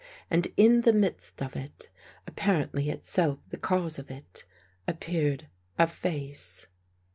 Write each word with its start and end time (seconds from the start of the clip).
And 0.31 0.47
in 0.57 0.81
the 0.81 0.93
midst 0.93 1.43
of 1.43 1.55
it, 1.55 1.91
apparently 2.25 2.89
itself 2.89 3.47
the 3.49 3.57
cause 3.59 3.99
of 3.99 4.09
it, 4.09 4.45
ap 4.87 4.99
peared 4.99 5.47
a 5.77 5.85
face. 5.85 6.65